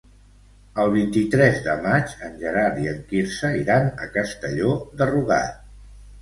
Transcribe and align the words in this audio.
El 0.83 0.87
vint-i-tres 0.93 1.59
de 1.67 1.75
maig 1.83 2.15
en 2.27 2.39
Gerard 2.45 2.79
i 2.85 2.89
en 2.93 3.03
Quirze 3.11 3.53
iran 3.61 3.91
a 4.07 4.09
Castelló 4.17 4.73
de 5.03 5.11
Rugat. 5.13 5.63